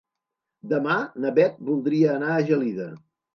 Demà 0.71 0.95
na 1.25 1.31
Bet 1.35 1.61
voldria 1.67 2.09
anar 2.15 2.33
a 2.37 2.41
Gelida. 2.49 2.89